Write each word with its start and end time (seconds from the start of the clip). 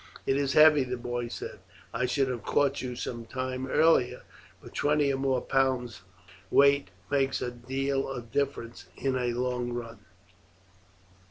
It 0.25 0.35
is 0.35 0.53
heavy," 0.53 0.83
the 0.83 0.97
boy 0.97 1.27
said. 1.27 1.59
"I 1.93 2.07
should 2.07 2.27
have 2.27 2.41
caught 2.41 2.81
you 2.81 2.95
some 2.95 3.23
time 3.23 3.67
earlier, 3.67 4.23
but 4.59 4.73
twenty 4.73 5.13
or 5.13 5.17
more 5.19 5.41
pounds' 5.41 6.01
weight 6.49 6.87
makes 7.11 7.39
a 7.39 7.51
deal 7.51 8.09
of 8.09 8.31
difference 8.31 8.85
in 8.97 9.15
a 9.15 9.33
long 9.33 9.73
run." 9.73 9.99